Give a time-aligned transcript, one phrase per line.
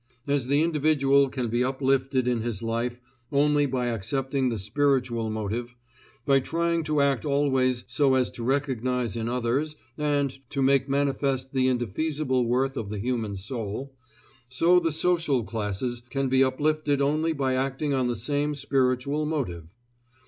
[0.25, 2.99] As the individual can be uplifted in his life
[3.31, 5.75] only by accepting the spiritual motive,
[6.25, 11.53] by trying to act always so as to recognize in others and to make manifest
[11.53, 13.93] the indefeasible worth of the human soul,
[14.49, 19.65] so the social classes can be uplifted only by acting on the same spiritual motive.